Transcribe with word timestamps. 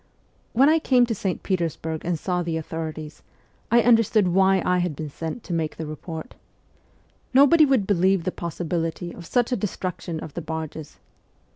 When 0.53 0.67
I 0.67 0.79
came 0.79 1.05
to 1.05 1.13
St. 1.13 1.43
Petersburg 1.43 2.03
and 2.03 2.17
saw 2.17 2.41
the 2.41 2.57
authorities, 2.57 3.21
I 3.69 3.83
understood 3.83 4.29
why 4.29 4.63
I 4.65 4.79
had 4.79 4.95
been 4.95 5.11
sent 5.11 5.43
to 5.43 5.53
make 5.53 5.77
the 5.77 5.85
report. 5.85 6.33
Nobody 7.35 7.67
would 7.67 7.85
believe 7.85 8.23
the 8.23 8.31
possibility 8.31 9.13
of 9.13 9.27
such 9.27 9.51
a 9.51 9.55
destruction 9.55 10.19
of 10.19 10.33
the 10.33 10.41
barges. 10.41 10.97